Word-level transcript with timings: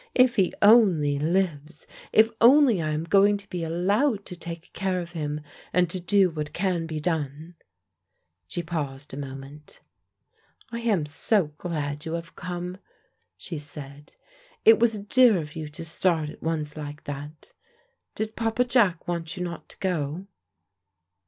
"If 0.15 0.35
he 0.35 0.51
only 0.63 1.19
lives, 1.19 1.85
if 2.11 2.31
only 2.41 2.81
I 2.81 2.89
am 2.89 3.03
going 3.03 3.37
to 3.37 3.47
be 3.49 3.63
allowed 3.63 4.25
to 4.25 4.35
take 4.35 4.73
care 4.73 4.99
of 4.99 5.11
him, 5.11 5.41
and 5.71 5.91
to 5.91 5.99
do 5.99 6.31
what 6.31 6.53
can 6.53 6.87
be 6.87 6.99
done." 6.99 7.53
She 8.47 8.63
paused 8.63 9.13
a 9.13 9.17
moment. 9.17 9.79
"I 10.71 10.79
am 10.79 11.05
so 11.05 11.51
glad 11.59 12.03
you 12.03 12.13
have 12.13 12.35
come," 12.35 12.79
she 13.37 13.59
said; 13.59 14.13
"it 14.65 14.79
was 14.79 14.97
dear 14.97 15.37
of 15.37 15.55
you 15.55 15.69
to 15.69 15.85
start 15.85 16.31
at 16.31 16.41
once 16.41 16.75
like 16.75 17.03
that. 17.03 17.53
Did 18.15 18.35
Papa 18.35 18.63
Jack 18.65 19.07
want 19.07 19.37
you 19.37 19.43
not 19.43 19.69
to 19.69 19.77
go?" 19.77 20.25